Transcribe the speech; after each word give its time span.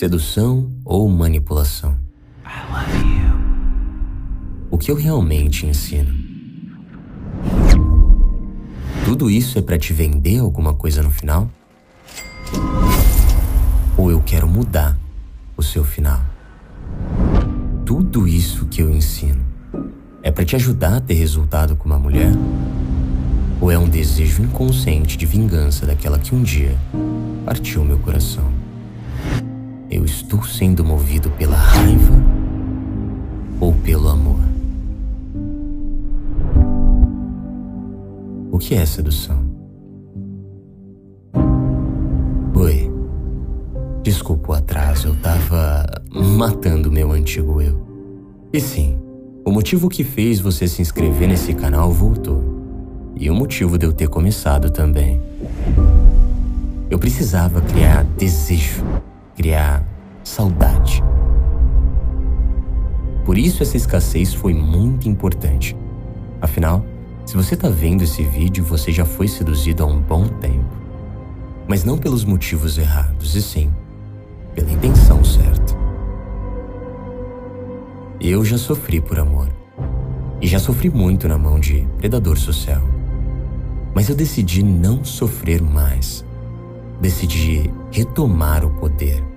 Sedução 0.00 0.72
ou 0.82 1.06
manipulação? 1.10 1.94
O 4.70 4.78
que 4.78 4.90
eu 4.90 4.94
realmente 4.94 5.66
ensino? 5.66 6.14
Tudo 9.04 9.28
isso 9.28 9.58
é 9.58 9.60
para 9.60 9.78
te 9.78 9.92
vender 9.92 10.38
alguma 10.38 10.72
coisa 10.72 11.02
no 11.02 11.10
final? 11.10 11.50
Ou 13.94 14.10
eu 14.10 14.22
quero 14.22 14.48
mudar 14.48 14.98
o 15.54 15.62
seu 15.62 15.84
final? 15.84 16.22
Tudo 17.84 18.26
isso 18.26 18.64
que 18.68 18.80
eu 18.80 18.88
ensino 18.88 19.44
é 20.22 20.30
para 20.30 20.46
te 20.46 20.56
ajudar 20.56 20.96
a 20.96 21.00
ter 21.02 21.12
resultado 21.12 21.76
com 21.76 21.84
uma 21.84 21.98
mulher? 21.98 22.32
Ou 23.60 23.70
é 23.70 23.78
um 23.78 23.86
desejo 23.86 24.44
inconsciente 24.44 25.18
de 25.18 25.26
vingança 25.26 25.84
daquela 25.84 26.18
que 26.18 26.34
um 26.34 26.42
dia 26.42 26.74
partiu 27.44 27.84
meu 27.84 27.98
coração? 27.98 28.59
Eu 29.90 30.04
estou 30.04 30.42
sendo 30.44 30.84
movido 30.84 31.30
pela 31.30 31.56
raiva 31.56 32.14
ou 33.58 33.72
pelo 33.72 34.08
amor? 34.08 34.38
O 38.52 38.58
que 38.58 38.74
é 38.74 38.86
sedução? 38.86 39.44
Oi. 42.54 42.88
Desculpa 44.04 44.52
o 44.52 44.54
atraso, 44.54 45.08
eu 45.08 45.16
tava 45.16 45.84
matando 46.12 46.92
meu 46.92 47.10
antigo 47.10 47.60
eu. 47.60 47.84
E 48.52 48.60
sim, 48.60 48.96
o 49.44 49.50
motivo 49.50 49.88
que 49.88 50.04
fez 50.04 50.38
você 50.38 50.68
se 50.68 50.80
inscrever 50.80 51.28
nesse 51.28 51.52
canal 51.52 51.90
voltou 51.90 52.60
e 53.16 53.28
o 53.28 53.34
motivo 53.34 53.76
de 53.76 53.86
eu 53.86 53.92
ter 53.92 54.08
começado 54.08 54.70
também. 54.70 55.20
Eu 56.88 56.98
precisava 56.98 57.60
criar 57.60 58.04
desejo, 58.04 58.84
criar 59.40 59.82
saudade. 60.22 61.02
Por 63.24 63.38
isso 63.38 63.62
essa 63.62 63.74
escassez 63.74 64.34
foi 64.34 64.52
muito 64.52 65.08
importante. 65.08 65.74
Afinal, 66.42 66.84
se 67.24 67.38
você 67.38 67.54
está 67.54 67.70
vendo 67.70 68.02
esse 68.02 68.22
vídeo, 68.22 68.62
você 68.62 68.92
já 68.92 69.06
foi 69.06 69.26
seduzido 69.26 69.82
há 69.82 69.86
um 69.86 69.98
bom 69.98 70.28
tempo. 70.28 70.76
Mas 71.66 71.84
não 71.84 71.96
pelos 71.96 72.22
motivos 72.22 72.76
errados, 72.76 73.34
e 73.34 73.40
sim 73.40 73.72
pela 74.54 74.70
intenção 74.70 75.24
certa. 75.24 75.74
Eu 78.20 78.44
já 78.44 78.58
sofri 78.58 79.00
por 79.00 79.18
amor. 79.18 79.48
E 80.38 80.46
já 80.46 80.58
sofri 80.58 80.90
muito 80.90 81.26
na 81.26 81.38
mão 81.38 81.58
de 81.58 81.88
predador 81.96 82.36
social. 82.36 82.82
Mas 83.94 84.10
eu 84.10 84.14
decidi 84.14 84.62
não 84.62 85.02
sofrer 85.02 85.62
mais. 85.62 86.26
Decidi 87.00 87.72
retomar 87.90 88.66
o 88.66 88.70
poder. 88.70 89.29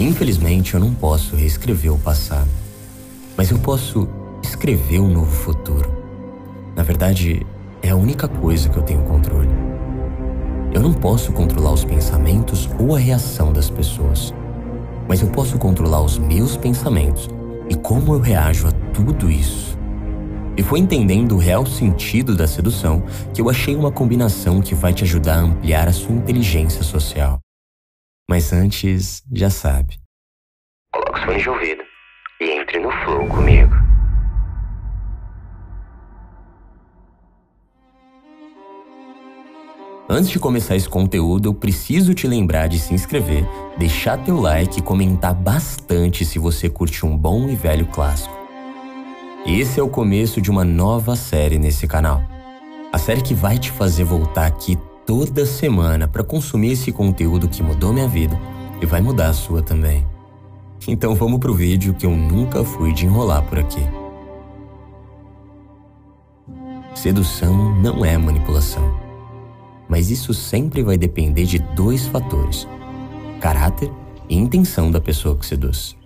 Infelizmente, 0.00 0.72
eu 0.72 0.80
não 0.80 0.94
posso 0.94 1.36
reescrever 1.36 1.92
o 1.92 1.98
passado, 1.98 2.48
mas 3.36 3.50
eu 3.50 3.58
posso 3.58 4.08
escrever 4.42 4.98
um 4.98 5.12
novo 5.12 5.30
futuro. 5.30 5.92
Na 6.74 6.82
verdade, 6.82 7.46
é 7.82 7.90
a 7.90 7.96
única 7.96 8.26
coisa 8.26 8.70
que 8.70 8.78
eu 8.78 8.82
tenho 8.82 9.02
controle. 9.02 9.50
Eu 10.72 10.80
não 10.80 10.94
posso 10.94 11.32
controlar 11.32 11.72
os 11.72 11.84
pensamentos 11.84 12.66
ou 12.78 12.96
a 12.96 12.98
reação 12.98 13.52
das 13.52 13.68
pessoas, 13.68 14.32
mas 15.06 15.20
eu 15.20 15.28
posso 15.28 15.58
controlar 15.58 16.00
os 16.00 16.16
meus 16.16 16.56
pensamentos 16.56 17.28
e 17.68 17.74
como 17.74 18.14
eu 18.14 18.20
reajo 18.20 18.68
a 18.68 18.72
tudo 18.94 19.30
isso. 19.30 19.78
E 20.56 20.62
foi 20.62 20.78
entendendo 20.78 21.32
o 21.32 21.38
real 21.38 21.66
sentido 21.66 22.34
da 22.34 22.46
sedução 22.46 23.02
que 23.34 23.42
eu 23.42 23.50
achei 23.50 23.76
uma 23.76 23.92
combinação 23.92 24.62
que 24.62 24.74
vai 24.74 24.94
te 24.94 25.04
ajudar 25.04 25.34
a 25.34 25.42
ampliar 25.42 25.88
a 25.88 25.92
sua 25.92 26.14
inteligência 26.14 26.82
social. 26.82 27.38
Mas 28.30 28.52
antes, 28.52 29.24
já 29.32 29.50
sabe. 29.50 29.98
Coloque 30.94 31.18
os 31.18 31.24
fones 31.24 31.42
de 31.42 31.50
ouvido 31.50 31.82
e 32.40 32.44
entre 32.44 32.78
no 32.78 32.88
flow 33.02 33.26
comigo. 33.26 33.74
Antes 40.08 40.30
de 40.30 40.38
começar 40.38 40.76
esse 40.76 40.88
conteúdo, 40.88 41.48
eu 41.48 41.54
preciso 41.54 42.14
te 42.14 42.28
lembrar 42.28 42.68
de 42.68 42.78
se 42.78 42.94
inscrever, 42.94 43.44
deixar 43.76 44.16
teu 44.18 44.38
like 44.38 44.78
e 44.78 44.82
comentar 44.82 45.34
bastante 45.34 46.24
se 46.24 46.38
você 46.38 46.70
curte 46.70 47.04
um 47.04 47.18
bom 47.18 47.48
e 47.48 47.56
velho 47.56 47.86
clássico. 47.86 48.38
Esse 49.44 49.80
é 49.80 49.82
o 49.82 49.88
começo 49.88 50.40
de 50.40 50.52
uma 50.52 50.64
nova 50.64 51.16
série 51.16 51.58
nesse 51.58 51.88
canal. 51.88 52.22
A 52.92 52.98
série 52.98 53.22
que 53.22 53.34
vai 53.34 53.58
te 53.58 53.72
fazer 53.72 54.04
voltar 54.04 54.46
aqui 54.46 54.78
toda 55.10 55.44
semana 55.44 56.06
para 56.06 56.22
consumir 56.22 56.70
esse 56.70 56.92
conteúdo 56.92 57.48
que 57.48 57.64
mudou 57.64 57.92
minha 57.92 58.06
vida 58.06 58.38
e 58.80 58.86
vai 58.86 59.00
mudar 59.00 59.30
a 59.30 59.32
sua 59.32 59.60
também. 59.60 60.06
Então 60.86 61.16
vamos 61.16 61.40
pro 61.40 61.52
vídeo 61.52 61.92
que 61.94 62.06
eu 62.06 62.12
nunca 62.12 62.62
fui 62.62 62.92
de 62.92 63.06
enrolar 63.06 63.42
por 63.42 63.58
aqui. 63.58 63.82
Sedução 66.94 67.74
não 67.82 68.04
é 68.04 68.16
manipulação. 68.16 68.84
Mas 69.88 70.12
isso 70.12 70.32
sempre 70.32 70.80
vai 70.80 70.96
depender 70.96 71.44
de 71.44 71.58
dois 71.58 72.06
fatores: 72.06 72.68
caráter 73.40 73.90
e 74.28 74.36
intenção 74.36 74.92
da 74.92 75.00
pessoa 75.00 75.36
que 75.36 75.44
seduz. 75.44 75.96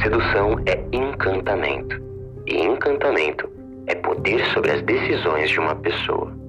Sedução 0.00 0.60
é 0.64 0.80
encantamento 0.92 2.00
e 2.46 2.56
encantamento 2.56 3.48
é 3.88 3.96
poder 3.96 4.46
sobre 4.54 4.70
as 4.70 4.82
decisões 4.82 5.50
de 5.50 5.58
uma 5.58 5.74
pessoa. 5.74 6.47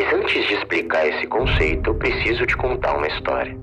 Mas 0.00 0.14
antes 0.14 0.48
de 0.48 0.54
explicar 0.54 1.06
esse 1.06 1.26
conceito, 1.26 1.90
eu 1.90 1.94
preciso 1.94 2.46
te 2.46 2.56
contar 2.56 2.96
uma 2.96 3.06
história. 3.06 3.54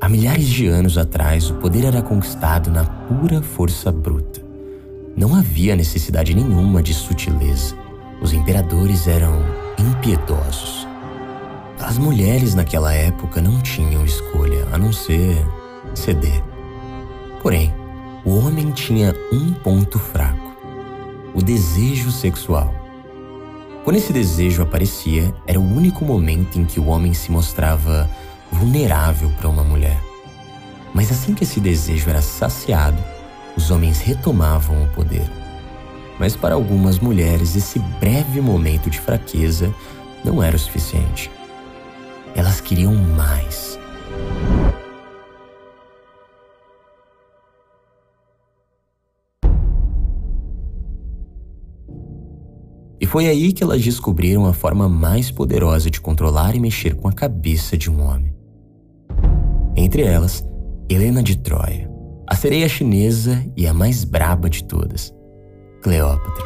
Há 0.00 0.08
milhares 0.08 0.48
de 0.48 0.66
anos 0.66 0.98
atrás, 0.98 1.48
o 1.48 1.54
poder 1.54 1.84
era 1.84 2.02
conquistado 2.02 2.72
na 2.72 2.84
pura 2.84 3.40
força 3.40 3.92
bruta. 3.92 4.42
Não 5.16 5.32
havia 5.32 5.76
necessidade 5.76 6.34
nenhuma 6.34 6.82
de 6.82 6.92
sutileza. 6.92 7.76
Os 8.20 8.32
imperadores 8.32 9.06
eram 9.06 9.44
impiedosos. 9.78 10.88
As 11.78 11.98
mulheres 11.98 12.56
naquela 12.56 12.92
época 12.92 13.40
não 13.40 13.60
tinham 13.60 14.04
escolha 14.04 14.66
a 14.72 14.78
não 14.78 14.92
ser 14.92 15.36
ceder. 15.94 16.42
Porém, 17.40 17.72
o 18.24 18.38
homem 18.38 18.72
tinha 18.72 19.14
um 19.32 19.52
ponto 19.52 20.00
fraco: 20.00 20.56
o 21.32 21.40
desejo 21.40 22.10
sexual. 22.10 22.81
Quando 23.84 23.96
esse 23.96 24.12
desejo 24.12 24.62
aparecia, 24.62 25.34
era 25.44 25.58
o 25.58 25.76
único 25.76 26.04
momento 26.04 26.56
em 26.56 26.64
que 26.64 26.78
o 26.78 26.86
homem 26.86 27.12
se 27.12 27.32
mostrava 27.32 28.08
vulnerável 28.50 29.28
para 29.30 29.48
uma 29.48 29.64
mulher. 29.64 30.00
Mas 30.94 31.10
assim 31.10 31.34
que 31.34 31.42
esse 31.42 31.58
desejo 31.58 32.08
era 32.08 32.22
saciado, 32.22 33.02
os 33.56 33.72
homens 33.72 34.00
retomavam 34.00 34.84
o 34.84 34.88
poder. 34.88 35.28
Mas 36.16 36.36
para 36.36 36.54
algumas 36.54 37.00
mulheres, 37.00 37.56
esse 37.56 37.80
breve 38.00 38.40
momento 38.40 38.88
de 38.88 39.00
fraqueza 39.00 39.74
não 40.24 40.40
era 40.40 40.54
o 40.54 40.58
suficiente. 40.60 41.28
Elas 42.36 42.60
queriam 42.60 42.94
mais. 42.94 43.78
Foi 53.12 53.28
aí 53.28 53.52
que 53.52 53.62
elas 53.62 53.82
descobriram 53.82 54.46
a 54.46 54.54
forma 54.54 54.88
mais 54.88 55.30
poderosa 55.30 55.90
de 55.90 56.00
controlar 56.00 56.56
e 56.56 56.58
mexer 56.60 56.94
com 56.94 57.06
a 57.06 57.12
cabeça 57.12 57.76
de 57.76 57.90
um 57.90 58.02
homem. 58.02 58.34
Entre 59.76 60.00
elas, 60.00 60.42
Helena 60.88 61.22
de 61.22 61.36
Troia, 61.36 61.90
a 62.26 62.34
sereia 62.34 62.66
chinesa 62.70 63.44
e 63.54 63.66
a 63.66 63.74
mais 63.74 64.02
braba 64.02 64.48
de 64.48 64.64
todas, 64.64 65.12
Cleópatra. 65.82 66.42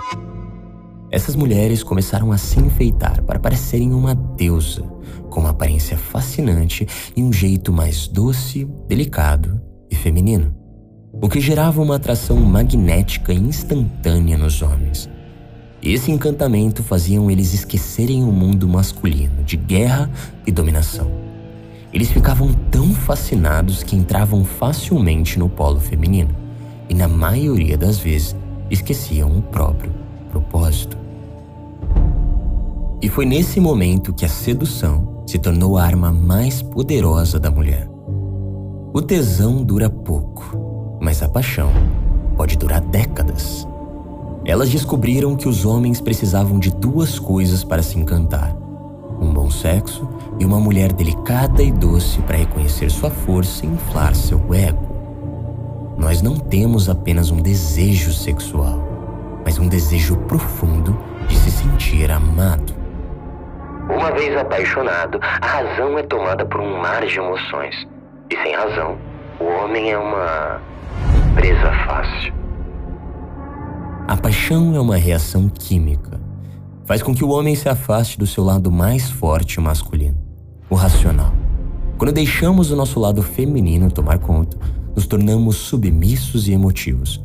Essas 1.09 1.37
mulheres 1.37 1.85
começaram 1.85 2.33
a 2.33 2.37
se 2.37 2.59
enfeitar 2.59 3.23
para 3.23 3.39
parecerem 3.39 3.93
uma 3.93 4.17
deusa, 4.17 4.83
com 5.31 5.39
uma 5.39 5.51
aparência 5.51 5.97
fascinante 5.97 6.85
e 7.17 7.23
um 7.23 7.33
jeito 7.33 7.73
mais 7.73 8.09
doce, 8.09 8.65
delicado 8.89 9.63
e 9.89 9.95
feminino, 9.95 10.53
o 11.13 11.29
que 11.29 11.39
gerava 11.39 11.81
uma 11.81 11.95
atração 11.95 12.39
magnética 12.39 13.33
instantânea 13.33 14.37
nos 14.37 14.63
homens. 14.63 15.09
Esse 15.89 16.11
encantamento 16.11 16.83
faziam 16.83 17.31
eles 17.31 17.55
esquecerem 17.55 18.25
o 18.25 18.33
mundo 18.33 18.67
masculino 18.67 19.45
de 19.45 19.57
guerra 19.57 20.11
e 20.45 20.51
dominação. 20.51 21.09
Eles 21.93 22.11
ficavam 22.11 22.53
tão 22.73 22.93
fascinados 22.93 23.85
que 23.85 23.95
entravam 23.95 24.45
facilmente 24.45 25.39
no 25.39 25.49
polo 25.49 25.79
feminino 25.79 26.35
e, 26.89 26.95
na 26.95 27.07
maioria 27.07 27.79
das 27.79 27.99
vezes, 27.99 28.35
esqueciam 28.69 29.39
o 29.39 29.41
próprio 29.41 29.95
propósito. 30.29 30.99
E 33.01 33.09
foi 33.09 33.25
nesse 33.25 33.61
momento 33.61 34.13
que 34.13 34.25
a 34.25 34.29
sedução 34.29 35.23
se 35.25 35.39
tornou 35.39 35.79
a 35.79 35.85
arma 35.85 36.11
mais 36.11 36.63
poderosa 36.63 37.39
da 37.39 37.49
mulher. 37.49 37.89
O 38.93 39.01
tesão 39.01 39.63
dura 39.63 39.89
pouco, 39.89 40.99
mas 41.01 41.23
a 41.23 41.29
paixão 41.29 41.71
pode 42.37 42.57
durar 42.57 42.81
décadas. 42.81 43.69
Elas 44.47 44.71
descobriram 44.71 45.35
que 45.35 45.49
os 45.49 45.67
homens 45.67 46.01
precisavam 46.01 46.61
de 46.61 46.71
duas 46.71 47.19
coisas 47.19 47.65
para 47.65 47.83
se 47.83 47.99
encantar: 47.99 48.55
um 49.21 49.33
bom 49.33 49.51
sexo 49.51 50.09
e 50.39 50.45
uma 50.45 50.61
mulher 50.61 50.93
delicada 50.93 51.65
e 51.65 51.73
doce 51.73 52.23
para 52.23 52.37
reconhecer 52.37 52.89
sua 52.89 53.11
força 53.11 53.67
e 53.67 53.69
inflar 53.69 54.15
seu 54.15 54.39
ego. 54.55 54.95
Nós 55.99 56.23
não 56.23 56.37
temos 56.37 56.89
apenas 56.89 57.33
um 57.33 57.43
desejo 57.43 58.13
sexual, 58.13 58.85
mas 59.45 59.59
um 59.59 59.67
desejo 59.67 60.17
profundo 60.29 60.97
de 61.27 61.37
se 61.37 61.51
sentir 61.51 62.09
amado. 62.13 62.73
Uma 63.91 64.13
vez 64.13 64.37
apaixonado, 64.37 65.19
a 65.23 65.47
razão 65.47 65.99
é 65.99 66.05
tomada 66.05 66.47
por 66.47 66.61
um 66.61 66.81
mar 66.81 67.05
de 67.05 67.19
emoções. 67.19 67.75
E 68.31 68.37
sem 68.37 68.55
razão, 68.55 68.97
o 69.41 69.45
homem 69.45 69.91
é 69.91 69.99
uma 69.99 70.61
presa 71.35 71.73
fácil. 71.85 72.46
A 74.09 74.17
paixão 74.17 74.73
é 74.77 74.81
uma 74.81 74.97
reação 74.97 75.49
química. 75.49 76.21
Faz 76.85 77.03
com 77.03 77.13
que 77.13 77.25
o 77.25 77.31
homem 77.31 77.57
se 77.57 77.69
afaste 77.69 78.17
do 78.17 78.25
seu 78.25 78.45
lado 78.45 78.71
mais 78.71 79.11
forte 79.11 79.61
masculino, 79.61 80.17
o 80.71 80.77
racional. 80.77 81.33
Quando 81.99 82.13
deixamos 82.13 82.71
o 82.71 82.77
nosso 82.77 83.01
lado 83.01 83.21
feminino 83.21 83.91
tomar 83.91 84.21
conta, 84.21 84.57
nos 84.95 85.09
tornamos 85.09 85.57
submissos 85.57 86.47
e 86.47 86.53
emotivos. 86.53 87.21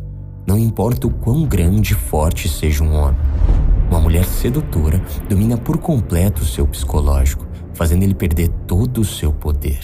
Não 0.48 0.58
importa 0.58 1.06
o 1.06 1.12
quão 1.12 1.46
grande 1.46 1.94
e 1.94 1.96
forte 1.96 2.50
seja 2.50 2.84
um 2.84 2.96
homem. 2.96 3.20
Uma 3.92 4.02
mulher 4.02 4.26
sedutora 4.26 5.00
domina 5.30 5.58
por 5.58 5.78
completo 5.78 6.42
o 6.42 6.48
seu 6.48 6.66
psicológico, 6.66 7.46
fazendo 7.76 8.02
ele 8.02 8.16
perder 8.16 8.50
todo 8.66 9.02
o 9.02 9.06
seu 9.06 9.32
poder. 9.32 9.82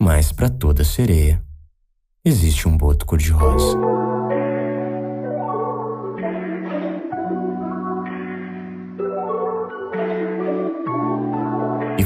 Mas 0.00 0.32
para 0.32 0.48
toda 0.48 0.84
sereia, 0.84 1.42
existe 2.24 2.66
um 2.66 2.74
boto 2.78 3.04
cor-de-rosa. 3.04 4.15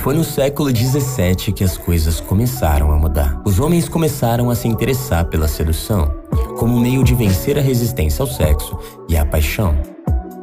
Foi 0.03 0.15
no 0.15 0.25
século 0.25 0.75
XVII 0.75 1.53
que 1.53 1.63
as 1.63 1.77
coisas 1.77 2.21
começaram 2.21 2.91
a 2.91 2.97
mudar. 2.97 3.39
Os 3.45 3.61
homens 3.61 3.87
começaram 3.87 4.49
a 4.49 4.55
se 4.55 4.67
interessar 4.67 5.27
pela 5.27 5.47
sedução, 5.47 6.11
como 6.59 6.81
meio 6.81 7.05
de 7.05 7.15
vencer 7.15 7.59
a 7.59 7.61
resistência 7.61 8.23
ao 8.23 8.27
sexo 8.27 8.79
e 9.11 9.17
à 9.17 9.27
paixão. 9.27 9.75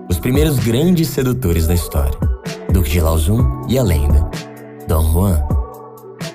Os 0.08 0.20
primeiros 0.20 0.60
grandes 0.60 1.08
sedutores 1.08 1.66
da 1.66 1.74
história, 1.74 2.18
Duque 2.72 2.92
de 2.92 3.02
Lauzun 3.02 3.66
e 3.68 3.80
a 3.80 3.84
lenda, 3.84 4.30
Dom 4.88 5.12
Juan. 5.12 5.44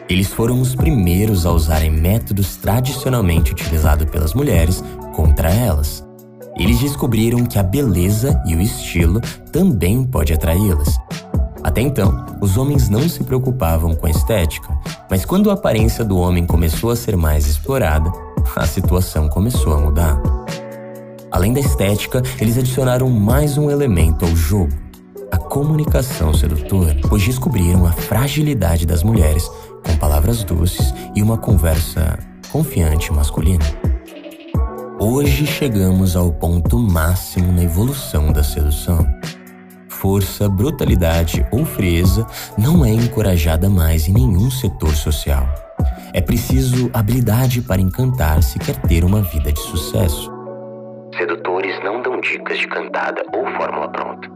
Eles 0.09 0.27
foram 0.27 0.61
os 0.61 0.75
primeiros 0.75 1.47
a 1.47 1.53
usarem 1.53 1.93
métodos 1.93 2.57
tradicionalmente 2.57 3.53
utilizados 3.53 4.11
pelas 4.11 4.35
mulheres 4.35 4.83
contra 5.15 5.49
elas. 5.49 6.05
Eles 6.59 6.81
descobriram 6.81 7.47
que 7.47 7.59
a 7.59 7.63
beleza 7.63 8.43
e 8.47 8.57
o 8.57 8.61
estilo 8.61 9.21
também 9.53 10.03
pode 10.03 10.33
atraí-las 10.33 10.99
até 11.63 11.81
então, 11.81 12.27
os 12.41 12.57
homens 12.57 12.89
não 12.89 13.09
se 13.09 13.23
preocupavam 13.23 13.95
com 13.95 14.07
a 14.07 14.11
estética, 14.11 14.77
mas 15.09 15.25
quando 15.25 15.49
a 15.49 15.55
aparência 15.55 16.05
do 16.05 16.19
homem 16.19 16.45
começou 16.45 16.91
a 16.91 16.97
ser 16.97 17.17
mais 17.17 17.47
explorada, 17.47 18.11
a 18.57 18.67
situação 18.67 19.29
começou 19.29 19.73
a 19.73 19.79
mudar. 19.79 20.21
Além 21.31 21.53
da 21.53 21.61
estética, 21.61 22.21
eles 22.41 22.59
adicionaram 22.59 23.09
mais 23.09 23.57
um 23.57 23.71
elemento 23.71 24.25
ao 24.25 24.35
jogo: 24.35 24.73
a 25.31 25.39
comunicação 25.39 26.35
sedutora, 26.35 26.97
pois 27.09 27.23
descobriram 27.23 27.87
a 27.87 27.93
fragilidade 27.93 28.85
das 28.85 29.05
mulheres 29.05 29.49
com 29.87 29.97
palavras 29.99 30.43
doces 30.43 30.93
e 31.15 31.23
uma 31.23 31.39
conversa 31.39 32.19
confiante 32.51 33.13
masculina. 33.13 33.65
Hoje 34.99 35.47
chegamos 35.47 36.17
ao 36.17 36.33
ponto 36.33 36.79
máximo 36.79 37.53
na 37.53 37.63
evolução 37.63 38.33
da 38.33 38.43
sedução 38.43 39.07
força, 40.03 40.49
brutalidade 40.49 41.47
ou 41.53 41.65
frieza 41.65 42.27
não 42.59 42.85
é 42.85 42.91
encorajada 42.91 43.71
mais 43.71 44.09
em 44.09 44.13
nenhum 44.13 44.51
setor 44.51 44.91
social. 44.91 45.47
É 46.13 46.21
preciso 46.21 46.91
habilidade 46.93 47.63
para 47.63 47.81
encantar 47.81 48.43
se 48.43 48.59
quer 48.59 48.75
ter 48.83 49.05
uma 49.05 49.23
vida 49.23 49.53
de 49.53 49.61
sucesso. 49.61 50.29
Sedutores 51.17 51.79
não 51.85 52.03
dão 52.03 52.21
dicas 52.21 52.59
de 52.59 52.67
cantada 52.67 53.23
ou 53.33 53.47
fórmula 53.57 53.89
pronta. 53.89 54.29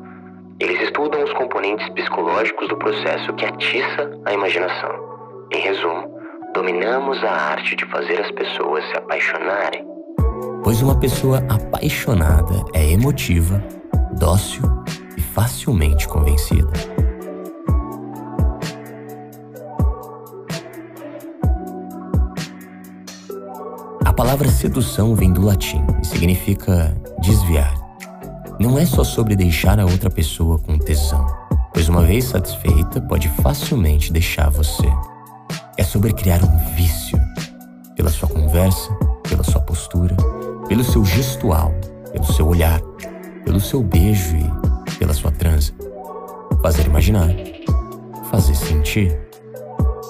Eles 0.61 0.81
estudam 0.83 1.25
os 1.25 1.33
componentes 1.33 1.89
psicológicos 1.91 2.69
do 2.69 2.77
processo 2.77 3.33
que 3.35 3.45
atiça 3.45 4.11
a 4.25 4.33
imaginação. 4.33 4.91
Em 5.53 5.61
resumo, 5.61 6.09
dominamos 6.55 7.23
a 7.25 7.31
arte 7.31 7.75
de 7.75 7.85
fazer 7.87 8.21
as 8.21 8.31
pessoas 8.31 8.85
se 8.89 8.97
apaixonarem. 8.97 9.85
Pois 10.63 10.81
uma 10.81 10.99
pessoa 10.99 11.39
apaixonada 11.49 12.65
é 12.73 12.93
emotiva, 12.93 13.63
dócil 14.19 14.86
facilmente 15.37 16.09
convencida. 16.09 16.73
A 24.03 24.13
palavra 24.15 24.49
sedução 24.49 25.15
vem 25.15 25.31
do 25.31 25.43
latim 25.43 25.85
e 26.01 26.07
significa 26.07 26.97
desviar. 27.21 27.75
Não 28.59 28.79
é 28.79 28.87
só 28.87 29.05
sobre 29.05 29.37
deixar 29.37 29.79
a 29.79 29.85
outra 29.85 30.09
pessoa 30.09 30.59
com 30.59 30.79
tesão, 30.79 31.27
pois 31.75 31.87
uma 31.91 32.01
vez 32.01 32.25
satisfeita 32.25 33.03
pode 33.03 33.29
facilmente 33.29 34.11
deixar 34.11 34.49
você. 34.49 34.91
É 35.77 35.85
sobre 35.85 36.15
criar 36.15 36.43
um 36.43 36.75
vício 36.75 37.21
pela 37.95 38.09
sua 38.09 38.31
conversa, 38.31 38.91
pela 39.29 39.45
sua 39.45 39.61
postura, 39.61 40.17
pelo 40.67 40.83
seu 40.83 41.05
gestual, 41.05 41.75
pelo 42.11 42.25
seu 42.25 42.49
olhar, 42.49 42.81
pelo 43.45 43.61
seu 43.61 43.83
beijo 43.83 44.35
e 44.35 44.76
pela 44.99 45.15
sua 45.15 45.31
transa. 45.31 45.73
Fazer 46.63 46.87
imaginar, 46.87 47.31
fazer 48.31 48.55
sentir. 48.55 49.19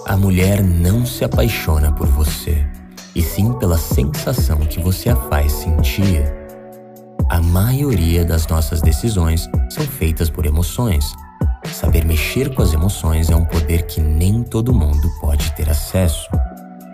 A 0.06 0.16
mulher 0.16 0.62
não 0.62 1.04
se 1.04 1.24
apaixona 1.24 1.92
por 1.92 2.06
você, 2.06 2.64
e 3.14 3.22
sim 3.22 3.52
pela 3.54 3.76
sensação 3.76 4.58
que 4.60 4.80
você 4.80 5.10
a 5.10 5.16
faz 5.16 5.52
sentir. 5.52 6.22
A 7.28 7.40
maioria 7.40 8.24
das 8.24 8.46
nossas 8.46 8.80
decisões 8.80 9.48
são 9.68 9.84
feitas 9.84 10.30
por 10.30 10.46
emoções. 10.46 11.12
Saber 11.72 12.04
mexer 12.04 12.54
com 12.54 12.62
as 12.62 12.72
emoções 12.72 13.28
é 13.30 13.36
um 13.36 13.44
poder 13.44 13.86
que 13.86 14.00
nem 14.00 14.42
todo 14.42 14.72
mundo 14.72 15.10
pode 15.20 15.50
ter 15.52 15.68
acesso. 15.68 16.28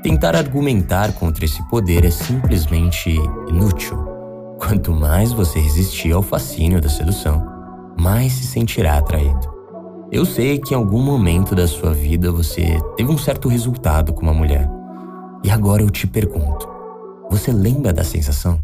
Tentar 0.02 0.34
argumentar 0.34 1.12
contra 1.12 1.44
esse 1.44 1.62
poder 1.68 2.04
é 2.04 2.10
simplesmente 2.10 3.10
inútil. 3.48 3.96
Quanto 4.58 4.92
mais 4.92 5.32
você 5.32 5.60
resistir 5.60 6.12
ao 6.12 6.22
fascínio 6.22 6.80
da 6.80 6.88
sedução, 6.88 7.51
mais 7.98 8.32
se 8.32 8.46
sentirá 8.46 8.98
atraído. 8.98 9.52
Eu 10.10 10.26
sei 10.26 10.58
que 10.58 10.74
em 10.74 10.76
algum 10.76 11.02
momento 11.02 11.54
da 11.54 11.66
sua 11.66 11.94
vida 11.94 12.30
você 12.30 12.78
teve 12.96 13.10
um 13.10 13.16
certo 13.16 13.48
resultado 13.48 14.12
com 14.12 14.22
uma 14.22 14.34
mulher. 14.34 14.68
E 15.42 15.50
agora 15.50 15.82
eu 15.82 15.90
te 15.90 16.06
pergunto: 16.06 16.68
você 17.30 17.50
lembra 17.52 17.92
da 17.92 18.04
sensação? 18.04 18.62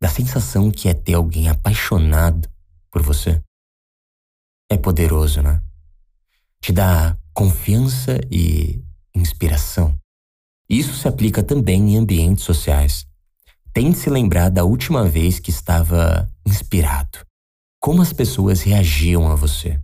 Da 0.00 0.08
sensação 0.08 0.70
que 0.70 0.88
é 0.88 0.94
ter 0.94 1.14
alguém 1.14 1.48
apaixonado 1.48 2.48
por 2.90 3.02
você? 3.02 3.40
É 4.68 4.76
poderoso, 4.76 5.42
né? 5.42 5.62
Te 6.60 6.72
dá 6.72 7.16
confiança 7.32 8.18
e 8.30 8.82
inspiração. 9.14 9.96
Isso 10.68 10.94
se 10.94 11.06
aplica 11.06 11.42
também 11.42 11.94
em 11.94 11.98
ambientes 11.98 12.44
sociais. 12.44 13.06
Tente 13.72 13.98
se 13.98 14.10
lembrar 14.10 14.48
da 14.48 14.64
última 14.64 15.04
vez 15.04 15.38
que 15.38 15.50
estava 15.50 16.28
inspirado 16.44 17.18
como 17.82 18.00
as 18.00 18.12
pessoas 18.12 18.62
reagiam 18.62 19.28
a 19.28 19.34
você. 19.34 19.76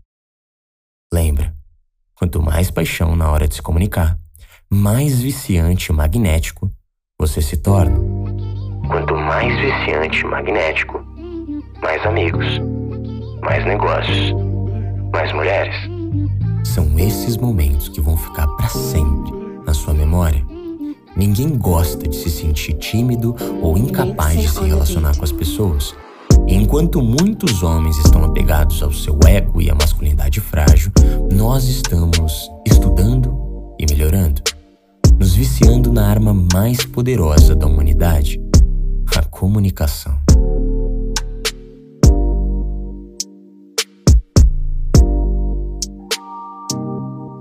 Lembra, 1.12 1.52
quanto 2.14 2.40
mais 2.40 2.70
paixão 2.70 3.16
na 3.16 3.28
hora 3.28 3.48
de 3.48 3.56
se 3.56 3.62
comunicar, 3.62 4.16
mais 4.70 5.20
viciante 5.20 5.90
e 5.90 5.92
magnético 5.92 6.70
você 7.18 7.42
se 7.42 7.56
torna. 7.56 7.98
Quanto 8.86 9.16
mais 9.16 9.52
viciante 9.60 10.20
e 10.20 10.24
magnético, 10.26 11.04
mais 11.82 12.06
amigos, 12.06 12.46
mais 13.42 13.64
negócios, 13.66 14.32
mais 15.12 15.32
mulheres. 15.32 15.74
São 16.64 16.96
esses 17.00 17.36
momentos 17.36 17.88
que 17.88 18.00
vão 18.00 18.16
ficar 18.16 18.46
para 18.46 18.68
sempre 18.68 19.32
na 19.66 19.74
sua 19.74 19.92
memória. 19.92 20.46
Ninguém 21.16 21.58
gosta 21.58 22.06
de 22.06 22.14
se 22.14 22.30
sentir 22.30 22.74
tímido 22.74 23.34
ou 23.60 23.76
incapaz 23.76 24.40
de 24.40 24.48
se 24.48 24.62
relacionar 24.62 25.16
com 25.16 25.24
as 25.24 25.32
pessoas. 25.32 25.96
Enquanto 26.50 27.02
muitos 27.02 27.62
homens 27.62 27.98
estão 27.98 28.24
apegados 28.24 28.82
ao 28.82 28.90
seu 28.90 29.18
ego 29.26 29.60
e 29.60 29.70
à 29.70 29.74
masculinidade 29.74 30.40
frágil, 30.40 30.90
nós 31.30 31.64
estamos 31.64 32.50
estudando 32.66 33.74
e 33.78 33.84
melhorando, 33.84 34.40
nos 35.18 35.34
viciando 35.34 35.92
na 35.92 36.08
arma 36.08 36.32
mais 36.54 36.86
poderosa 36.86 37.54
da 37.54 37.66
humanidade, 37.66 38.40
a 39.14 39.22
comunicação. 39.24 40.18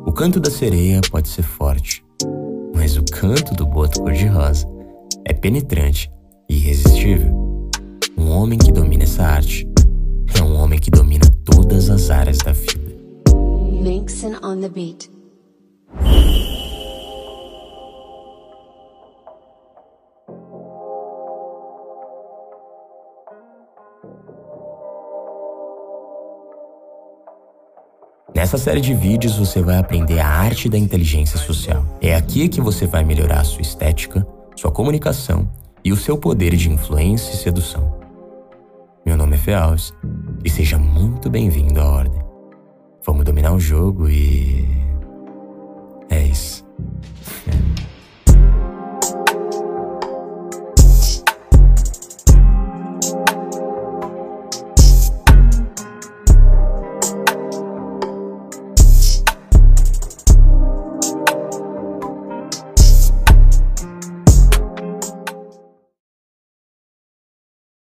O 0.06 0.12
canto 0.12 0.38
da 0.40 0.52
sereia 0.52 1.00
pode 1.10 1.30
ser 1.30 1.44
forte, 1.44 2.04
mas 2.76 2.98
o 2.98 3.04
canto 3.06 3.54
do 3.54 3.66
boto 3.66 4.02
cor-de-rosa 4.02 4.68
é 5.24 5.34
penetrante 5.34 6.12
e 6.50 6.56
irresistível. 6.58 7.37
Um 8.18 8.32
homem 8.32 8.58
que 8.58 8.72
domina 8.72 9.04
essa 9.04 9.24
arte 9.24 9.68
é 10.38 10.42
um 10.42 10.56
homem 10.56 10.80
que 10.80 10.90
domina 10.90 11.26
todas 11.46 11.90
as 11.90 12.10
áreas 12.10 12.40
da 12.40 12.52
vida. 12.52 12.88
On 14.44 14.60
the 14.60 14.70
beat. 14.70 15.10
Nessa 28.36 28.58
série 28.58 28.82
de 28.82 28.94
vídeos 28.94 29.38
você 29.38 29.62
vai 29.62 29.78
aprender 29.78 30.20
a 30.20 30.28
arte 30.28 30.70
da 30.70 30.78
inteligência 30.78 31.38
social. 31.40 31.84
É 32.02 32.16
aqui 32.16 32.48
que 32.48 32.62
você 32.62 32.86
vai 32.86 33.04
melhorar 33.04 33.44
sua 33.44 33.62
estética, 33.62 34.26
sua 34.56 34.72
comunicação 34.72 35.50
e 35.84 35.92
o 35.92 35.98
seu 35.98 36.18
poder 36.18 36.56
de 36.56 36.70
influência 36.70 37.34
e 37.34 37.38
sedução. 37.38 37.97
E 40.44 40.50
seja 40.50 40.78
muito 40.78 41.30
bem-vindo 41.30 41.80
à 41.80 41.86
Ordem. 41.86 42.22
Vamos 43.06 43.24
dominar 43.24 43.54
o 43.54 43.60
jogo 43.62 44.10
e. 44.10 44.67